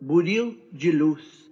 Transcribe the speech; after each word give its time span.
Buril 0.00 0.56
de 0.70 0.92
luz. 0.92 1.50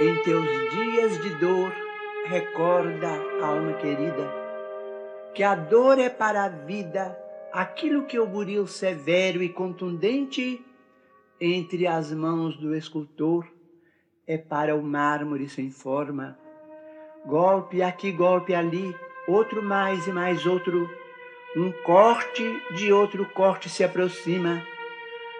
Em 0.00 0.22
teus 0.22 0.48
dias 0.70 1.22
de 1.22 1.34
dor, 1.34 1.70
recorda, 2.24 3.10
alma 3.42 3.74
querida, 3.74 4.32
que 5.34 5.42
a 5.42 5.54
dor 5.54 5.98
é 5.98 6.08
para 6.08 6.44
a 6.44 6.48
vida 6.48 7.14
aquilo 7.52 8.06
que 8.06 8.18
o 8.18 8.26
buril 8.26 8.66
severo 8.66 9.42
e 9.42 9.50
contundente 9.50 10.64
entre 11.38 11.86
as 11.86 12.10
mãos 12.10 12.56
do 12.56 12.74
escultor 12.74 13.46
é 14.26 14.38
para 14.38 14.74
o 14.74 14.82
mármore 14.82 15.46
sem 15.46 15.70
forma. 15.70 16.38
Golpe 17.26 17.82
aqui, 17.82 18.12
golpe 18.12 18.54
ali, 18.54 18.96
outro 19.28 19.62
mais 19.62 20.06
e 20.06 20.10
mais 20.10 20.46
outro 20.46 20.88
um 21.54 21.70
corte 21.70 22.62
de 22.74 22.92
outro 22.92 23.26
corte 23.26 23.68
se 23.68 23.84
aproxima 23.84 24.62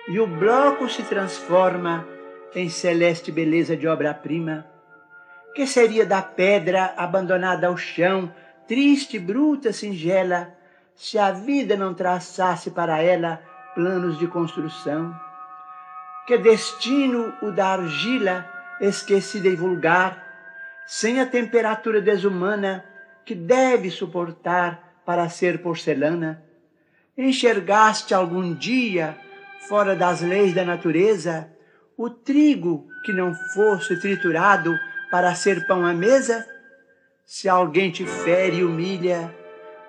e 0.09 0.21
o 0.21 0.27
bloco 0.27 0.88
se 0.88 1.02
transforma 1.05 2.07
em 2.55 2.69
celeste 2.69 3.33
beleza 3.33 3.77
de 3.77 3.88
obra-prima. 3.88 4.66
Que 5.55 5.66
seria 5.66 6.05
da 6.05 6.21
pedra 6.21 6.93
abandonada 6.97 7.66
ao 7.66 7.77
chão, 7.77 8.33
triste, 8.69 9.19
bruta, 9.19 9.73
singela, 9.73 10.55
se 10.95 11.19
a 11.19 11.30
vida 11.33 11.77
não 11.77 11.95
traçasse 11.95 12.71
para 12.71 13.01
ela 13.02 13.41
planos 13.74 14.19
de 14.19 14.26
construção? 14.26 15.15
Que 16.26 16.37
destino 16.37 17.32
o 17.41 17.51
da 17.51 17.69
argila, 17.69 18.47
esquecida 18.80 19.49
e 19.49 19.57
vulgar, 19.57 20.23
sem 20.87 21.21
a 21.21 21.26
temperatura 21.26 22.02
desumana 22.02 22.85
que 23.24 23.35
deve 23.35 23.91
suportar 23.91 24.91
para 25.04 25.28
ser 25.28 25.62
porcelana? 25.62 26.42
Enxergaste 27.16 28.14
algum 28.14 28.54
dia, 28.54 29.16
fora 29.68 29.95
das 29.95 30.20
leis 30.20 30.54
da 30.54 30.64
natureza, 30.64 31.50
o 31.96 32.08
trigo 32.08 32.88
que 33.04 33.12
não 33.12 33.34
fosse 33.54 34.00
triturado 34.00 34.74
para 35.10 35.34
ser 35.34 35.66
pão 35.66 35.84
à 35.84 35.92
mesa? 35.92 36.46
Se 37.26 37.48
alguém 37.48 37.90
te 37.90 38.04
fere 38.04 38.58
e 38.58 38.64
humilha, 38.64 39.34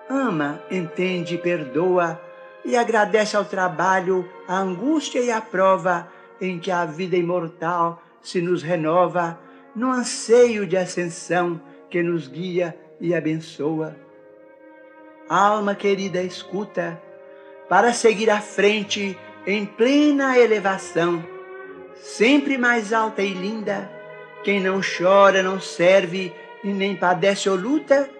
ama, 0.08 0.62
entende 0.70 1.34
e 1.34 1.38
perdoa, 1.38 2.20
e 2.64 2.76
agradece 2.76 3.36
ao 3.36 3.44
trabalho, 3.44 4.28
a 4.48 4.58
angústia 4.58 5.20
e 5.20 5.30
a 5.30 5.40
prova 5.40 6.08
em 6.40 6.58
que 6.58 6.70
a 6.70 6.84
vida 6.84 7.16
imortal 7.16 8.02
se 8.22 8.40
nos 8.40 8.62
renova 8.62 9.38
no 9.74 9.90
anseio 9.90 10.66
de 10.66 10.76
ascensão 10.76 11.60
que 11.90 12.02
nos 12.02 12.26
guia 12.26 12.76
e 13.00 13.14
abençoa. 13.14 13.96
Alma 15.28 15.74
querida, 15.74 16.22
escuta, 16.22 17.00
para 17.68 17.92
seguir 17.92 18.28
à 18.28 18.40
frente 18.40 19.18
em 19.46 19.64
plena 19.64 20.38
elevação, 20.38 21.24
sempre 21.96 22.58
mais 22.58 22.92
alta 22.92 23.22
e 23.22 23.32
linda. 23.32 23.90
Quem 24.42 24.60
não 24.60 24.80
chora, 24.82 25.42
não 25.42 25.58
serve 25.58 26.32
e 26.62 26.68
nem 26.68 26.94
padece 26.94 27.48
ou 27.48 27.56
luta, 27.56 28.10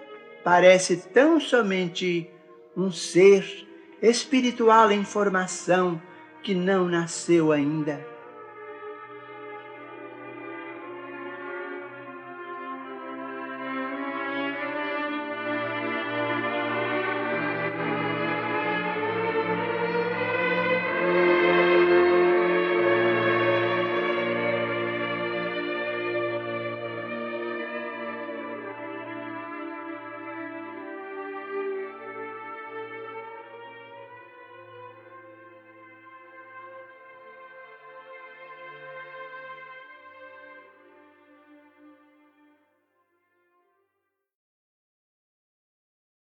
parece 0.43 0.97
tão 0.97 1.39
somente 1.39 2.29
um 2.75 2.91
ser 2.91 3.67
espiritual 4.01 4.91
em 4.91 5.03
formação 5.03 6.01
que 6.41 6.55
não 6.55 6.87
nasceu 6.87 7.51
ainda. 7.51 8.14